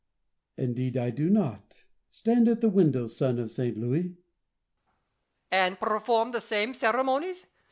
Indeed 0.57 0.97
I 0.97 1.11
do 1.11 1.29
not. 1.29 1.83
Stand 2.09 2.47
at 2.47 2.59
the 2.61 2.69
window, 2.69 3.05
son 3.05 3.37
of 3.37 3.51
St. 3.51 3.77
Louis. 3.77 4.01
Louis. 4.05 4.15
And 5.51 5.79
perform 5.79 6.31
the 6.31 6.41
same 6.41 6.73
ceremonies 6.73 7.45